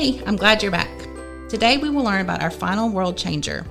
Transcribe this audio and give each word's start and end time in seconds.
Hey, 0.00 0.22
I'm 0.24 0.36
glad 0.36 0.62
you're 0.62 0.72
back. 0.72 0.88
Today 1.50 1.76
we 1.76 1.90
will 1.90 2.04
learn 2.04 2.22
about 2.22 2.40
our 2.40 2.50
final 2.50 2.88
world 2.88 3.18
changer, 3.18 3.66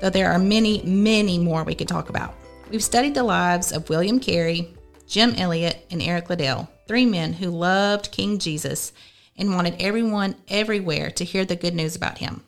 though 0.00 0.08
there 0.08 0.32
are 0.32 0.38
many, 0.38 0.80
many 0.82 1.36
more 1.36 1.62
we 1.62 1.74
could 1.74 1.88
talk 1.88 2.08
about. 2.08 2.34
We've 2.70 2.82
studied 2.82 3.12
the 3.12 3.22
lives 3.22 3.70
of 3.70 3.90
William 3.90 4.18
Carey, 4.18 4.72
Jim 5.06 5.34
Elliot, 5.34 5.84
and 5.90 6.00
Eric 6.00 6.30
Liddell, 6.30 6.70
three 6.88 7.04
men 7.04 7.34
who 7.34 7.50
loved 7.50 8.12
King 8.12 8.38
Jesus 8.38 8.94
and 9.36 9.54
wanted 9.54 9.76
everyone 9.78 10.36
everywhere 10.48 11.10
to 11.10 11.22
hear 11.22 11.44
the 11.44 11.54
good 11.54 11.74
news 11.74 11.94
about 11.94 12.16
him. 12.16 12.42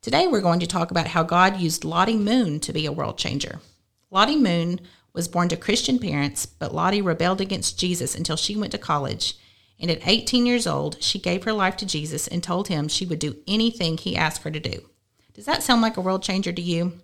Today 0.00 0.28
we're 0.28 0.40
going 0.40 0.60
to 0.60 0.68
talk 0.68 0.92
about 0.92 1.08
how 1.08 1.24
God 1.24 1.56
used 1.56 1.84
Lottie 1.84 2.16
Moon 2.16 2.60
to 2.60 2.72
be 2.72 2.86
a 2.86 2.92
world 2.92 3.18
changer. 3.18 3.58
Lottie 4.12 4.38
Moon 4.38 4.78
was 5.12 5.26
born 5.26 5.48
to 5.48 5.56
Christian 5.56 5.98
parents, 5.98 6.46
but 6.46 6.72
Lottie 6.72 7.02
rebelled 7.02 7.40
against 7.40 7.76
Jesus 7.76 8.14
until 8.14 8.36
she 8.36 8.54
went 8.54 8.70
to 8.70 8.78
college 8.78 9.34
and 9.78 9.90
at 9.90 10.06
18 10.06 10.46
years 10.46 10.66
old, 10.66 11.02
she 11.02 11.18
gave 11.18 11.44
her 11.44 11.52
life 11.52 11.76
to 11.78 11.86
Jesus 11.86 12.26
and 12.26 12.42
told 12.42 12.68
him 12.68 12.88
she 12.88 13.06
would 13.06 13.18
do 13.18 13.36
anything 13.46 13.98
he 13.98 14.16
asked 14.16 14.42
her 14.42 14.50
to 14.50 14.60
do. 14.60 14.88
Does 15.34 15.44
that 15.44 15.62
sound 15.62 15.82
like 15.82 15.96
a 15.96 16.00
world 16.00 16.22
changer 16.22 16.52
to 16.52 16.62
you? 16.62 16.94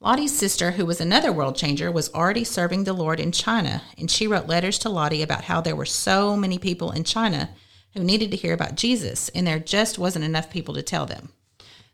Lottie's 0.00 0.36
sister, 0.36 0.72
who 0.72 0.84
was 0.84 1.00
another 1.00 1.32
world 1.32 1.56
changer, 1.56 1.90
was 1.90 2.12
already 2.12 2.44
serving 2.44 2.84
the 2.84 2.92
Lord 2.92 3.20
in 3.20 3.32
China, 3.32 3.82
and 3.96 4.10
she 4.10 4.26
wrote 4.26 4.46
letters 4.46 4.78
to 4.80 4.88
Lottie 4.88 5.22
about 5.22 5.44
how 5.44 5.60
there 5.60 5.76
were 5.76 5.86
so 5.86 6.36
many 6.36 6.58
people 6.58 6.90
in 6.90 7.04
China 7.04 7.50
who 7.94 8.02
needed 8.02 8.30
to 8.32 8.36
hear 8.36 8.52
about 8.52 8.74
Jesus, 8.74 9.28
and 9.30 9.46
there 9.46 9.60
just 9.60 9.98
wasn't 9.98 10.24
enough 10.24 10.50
people 10.50 10.74
to 10.74 10.82
tell 10.82 11.06
them. 11.06 11.30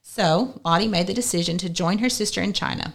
So, 0.03 0.61
Lottie 0.65 0.89
made 0.89 1.07
the 1.07 1.15
decision 1.15 1.59
to 1.59 1.69
join 1.69 1.99
her 1.99 2.09
sister 2.09 2.41
in 2.41 2.53
China. 2.53 2.95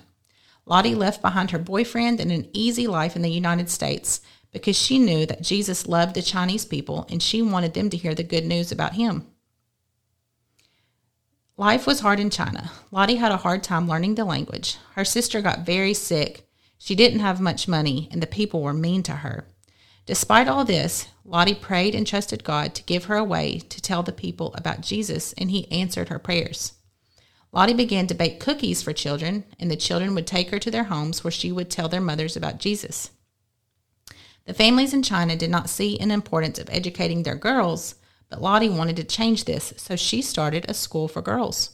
Lottie 0.66 0.96
left 0.96 1.22
behind 1.22 1.52
her 1.52 1.60
boyfriend 1.60 2.20
and 2.20 2.32
an 2.32 2.50
easy 2.52 2.88
life 2.88 3.16
in 3.16 3.22
the 3.22 3.30
United 3.30 3.70
States 3.70 4.20
because 4.56 4.78
she 4.78 4.98
knew 4.98 5.26
that 5.26 5.42
Jesus 5.42 5.86
loved 5.86 6.16
the 6.16 6.22
Chinese 6.22 6.64
people 6.64 7.06
and 7.10 7.22
she 7.22 7.42
wanted 7.42 7.74
them 7.74 7.90
to 7.90 7.98
hear 7.98 8.16
the 8.16 8.24
good 8.24 8.46
news 8.46 8.72
about 8.72 8.94
him. 8.94 9.28
Life 11.58 11.86
was 11.86 12.00
hard 12.00 12.22
in 12.22 12.30
China. 12.30 12.72
Lottie 12.90 13.18
had 13.18 13.34
a 13.34 13.38
hard 13.44 13.64
time 13.64 13.86
learning 13.86 14.16
the 14.16 14.24
language. 14.24 14.78
Her 14.94 15.04
sister 15.04 15.42
got 15.42 15.66
very 15.66 15.94
sick. 15.94 16.48
She 16.78 16.96
didn't 16.96 17.20
have 17.20 17.42
much 17.42 17.68
money, 17.68 18.08
and 18.14 18.24
the 18.24 18.28
people 18.28 18.62
were 18.62 18.74
mean 18.74 19.04
to 19.04 19.18
her. 19.18 19.46
Despite 20.06 20.48
all 20.48 20.64
this, 20.64 21.10
Lottie 21.26 21.54
prayed 21.54 21.94
and 21.94 22.08
trusted 22.08 22.46
God 22.46 22.74
to 22.76 22.84
give 22.84 23.06
her 23.06 23.18
a 23.18 23.24
way 23.26 23.60
to 23.60 23.82
tell 23.82 24.04
the 24.04 24.14
people 24.14 24.54
about 24.54 24.82
Jesus, 24.82 25.34
and 25.34 25.52
He 25.52 25.70
answered 25.70 26.08
her 26.08 26.20
prayers. 26.20 26.74
Lottie 27.52 27.74
began 27.74 28.08
to 28.08 28.16
bake 28.16 28.40
cookies 28.40 28.82
for 28.82 28.94
children, 28.94 29.44
and 29.60 29.70
the 29.70 29.76
children 29.76 30.16
would 30.16 30.28
take 30.28 30.52
her 30.52 30.60
to 30.60 30.72
their 30.72 30.86
homes 30.86 31.26
where 31.26 31.32
she 31.32 31.52
would 31.52 31.70
tell 31.70 31.90
their 31.90 32.00
mothers 32.00 32.38
about 32.38 32.60
Jesus. 32.60 33.12
The 34.46 34.54
families 34.54 34.94
in 34.94 35.02
China 35.02 35.36
did 35.36 35.50
not 35.50 35.70
see 35.70 36.00
an 36.00 36.12
importance 36.12 36.60
of 36.60 36.70
educating 36.70 37.24
their 37.24 37.36
girls, 37.36 37.96
but 38.30 38.42
Lottie 38.42 38.70
wanted 38.70 38.96
to 38.98 39.04
change 39.04 39.46
this, 39.46 39.74
so 39.78 39.96
she 39.96 40.22
started 40.22 40.66
a 40.68 40.74
school 40.74 41.08
for 41.08 41.22
girls. 41.22 41.72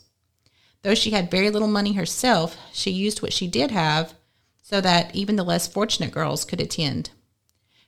Though 0.81 0.95
she 0.95 1.11
had 1.11 1.30
very 1.30 1.49
little 1.49 1.67
money 1.67 1.94
herself, 1.94 2.58
she 2.73 2.92
used 2.92 3.22
what 3.22 3.33
she 3.33 3.47
did 3.47 3.72
have 3.72 4.14
so 4.64 4.80
that 4.80 5.14
even 5.14 5.36
the 5.36 5.44
less 5.44 5.67
fortunate 5.67 6.11
girls 6.11 6.45
could 6.45 6.61
attend. 6.61 7.11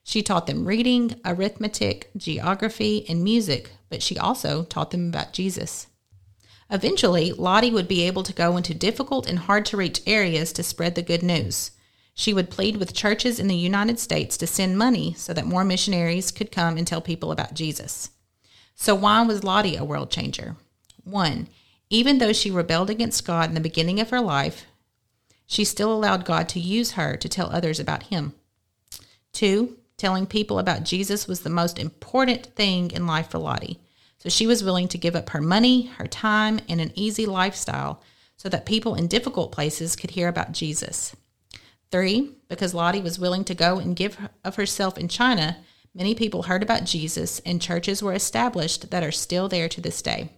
She 0.04 0.22
taught 0.22 0.48
them 0.48 0.66
reading, 0.66 1.16
arithmetic, 1.24 2.12
geography, 2.18 3.06
and 3.08 3.24
music, 3.24 3.72
but 3.90 4.04
she 4.04 4.18
also 4.18 4.64
taught 4.64 4.92
them 4.92 5.08
about 5.08 5.32
Jesus. 5.32 5.88
Eventually, 6.70 7.32
Lottie 7.32 7.72
would 7.72 7.88
be 7.88 8.04
able 8.04 8.24
to 8.24 8.34
go 8.34 8.58
into 8.58 8.74
difficult 8.74 9.28
and 9.30 9.40
hard 9.40 9.66
to 9.68 9.78
reach 9.78 10.02
areas 10.06 10.52
to 10.54 10.64
spread 10.64 10.96
the 10.96 11.02
good 11.02 11.24
news. 11.24 11.72
She 12.14 12.34
would 12.34 12.50
plead 12.50 12.78
with 12.78 12.94
churches 12.94 13.40
in 13.40 13.48
the 13.48 13.56
United 13.56 14.00
States 14.00 14.38
to 14.38 14.48
send 14.48 14.78
money 14.78 15.14
so 15.18 15.34
that 15.34 15.46
more 15.46 15.64
missionaries 15.64 16.32
could 16.32 16.52
come 16.52 16.78
and 16.78 16.86
tell 16.86 17.02
people 17.02 17.32
about 17.32 17.56
Jesus. 17.56 18.12
So, 18.76 18.94
why 18.96 19.22
was 19.24 19.44
Lottie 19.44 19.76
a 19.76 19.84
world 19.84 20.12
changer? 20.12 20.56
One, 21.04 21.48
even 21.90 22.18
though 22.18 22.34
she 22.34 22.52
rebelled 22.52 22.90
against 22.90 23.26
God 23.26 23.50
in 23.50 23.56
the 23.56 23.62
beginning 23.62 24.00
of 24.00 24.10
her 24.10 24.22
life, 24.22 24.66
she 25.46 25.66
still 25.66 25.94
allowed 25.94 26.26
God 26.26 26.50
to 26.50 26.60
use 26.60 26.92
her 26.92 27.16
to 27.18 27.30
tell 27.30 27.50
others 27.50 27.80
about 27.80 28.04
Him. 28.04 28.34
Two, 29.32 29.78
telling 29.98 30.26
people 30.26 30.60
about 30.60 30.84
Jesus 30.84 31.28
was 31.28 31.42
the 31.42 31.50
most 31.50 31.78
important 31.80 32.46
thing 32.56 32.92
in 32.92 33.08
life 33.08 33.30
for 33.30 33.40
Lottie. 33.40 33.80
So 34.20 34.30
she 34.30 34.48
was 34.48 34.64
willing 34.64 34.88
to 34.90 34.98
give 34.98 35.16
up 35.16 35.30
her 35.30 35.42
money, 35.42 35.88
her 35.98 36.08
time, 36.08 36.60
and 36.70 36.80
an 36.80 36.92
easy 36.96 37.26
lifestyle 37.26 38.02
so 38.38 38.50
that 38.50 38.66
people 38.66 38.96
in 38.96 39.08
difficult 39.08 39.52
places 39.52 39.96
could 39.96 40.12
hear 40.12 40.28
about 40.28 40.52
Jesus. 40.52 41.16
Three, 41.94 42.32
because 42.50 42.74
Lottie 42.74 43.02
was 43.04 43.20
willing 43.20 43.44
to 43.44 43.54
go 43.54 43.78
and 43.78 43.96
give 43.96 44.18
of 44.44 44.56
herself 44.56 44.98
in 44.98 45.08
China, 45.08 45.58
many 45.94 46.16
people 46.16 46.42
heard 46.42 46.64
about 46.64 46.86
Jesus 46.86 47.40
and 47.46 47.62
churches 47.62 48.02
were 48.02 48.14
established 48.14 48.90
that 48.90 49.04
are 49.04 49.12
still 49.12 49.48
there 49.48 49.70
to 49.70 49.80
this 49.80 50.02
day. 50.02 50.32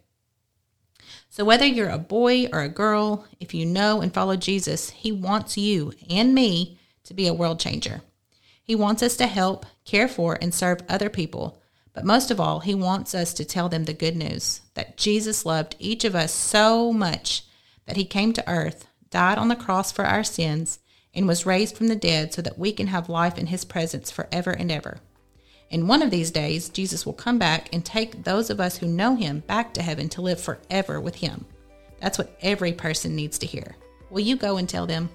So, 1.30 1.46
whether 1.46 1.66
you're 1.66 1.88
a 1.88 1.98
boy 1.98 2.48
or 2.52 2.60
a 2.60 2.68
girl, 2.68 3.26
if 3.40 3.54
you 3.54 3.66
know 3.66 4.02
and 4.02 4.14
follow 4.14 4.36
Jesus, 4.36 4.90
He 4.90 5.14
wants 5.14 5.58
you 5.58 5.94
and 6.10 6.36
me 6.36 6.78
to 7.06 7.14
be 7.14 7.26
a 7.26 7.34
world 7.34 7.62
changer. 7.62 8.02
He 8.62 8.76
wants 8.76 9.02
us 9.02 9.16
to 9.16 9.26
help, 9.26 9.66
care 9.86 10.10
for, 10.10 10.38
and 10.42 10.54
serve 10.54 10.82
other 10.90 11.10
people. 11.10 11.62
But 11.94 12.04
most 12.04 12.32
of 12.32 12.40
all, 12.42 12.60
He 12.60 12.76
wants 12.76 13.16
us 13.16 13.34
to 13.34 13.46
tell 13.46 13.70
them 13.70 13.86
the 13.86 13.94
good 13.94 14.18
news 14.18 14.60
that 14.74 14.98
Jesus 14.98 15.46
loved 15.46 15.78
each 15.80 16.04
of 16.04 16.16
us 16.16 16.34
so 16.34 16.92
much 16.92 17.46
that 17.86 17.96
He 17.96 18.04
came 18.04 18.34
to 18.34 18.46
earth, 18.46 18.90
died 19.10 19.38
on 19.38 19.48
the 19.48 19.56
cross 19.56 19.94
for 19.94 20.04
our 20.04 20.26
sins, 20.26 20.80
and 21.16 21.28
was 21.28 21.46
raised 21.46 21.78
from 21.78 21.88
the 21.88 21.96
dead 21.96 22.34
so 22.34 22.42
that 22.42 22.60
we 22.60 22.72
can 22.72 22.88
have 22.88 23.10
life 23.10 23.38
in 23.38 23.48
his 23.48 23.66
presence 23.66 24.12
forever 24.12 24.52
and 24.52 24.72
ever. 24.72 25.00
In 25.70 25.88
one 25.88 26.02
of 26.02 26.12
these 26.12 26.32
days, 26.32 26.70
Jesus 26.70 27.06
will 27.06 27.14
come 27.14 27.40
back 27.40 27.74
and 27.74 27.84
take 27.84 28.24
those 28.24 28.50
of 28.50 28.60
us 28.60 28.78
who 28.78 28.88
know 28.88 29.16
him 29.16 29.40
back 29.48 29.74
to 29.74 29.82
heaven 29.82 30.10
to 30.10 30.22
live 30.22 30.40
forever 30.40 31.02
with 31.02 31.16
him. 31.16 31.46
That's 32.00 32.18
what 32.18 32.38
every 32.42 32.74
person 32.74 33.16
needs 33.16 33.40
to 33.40 33.48
hear. 33.48 33.76
Will 34.10 34.22
you 34.22 34.36
go 34.36 34.58
and 34.58 34.70
tell 34.70 34.86
them? 34.86 35.10